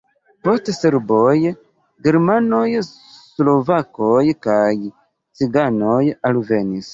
[0.45, 1.33] Poste serboj,
[2.07, 4.73] germanoj, slovakoj kaj
[5.43, 6.01] ciganoj
[6.33, 6.89] alvenis.